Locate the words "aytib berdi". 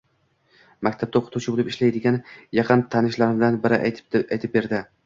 4.25-4.87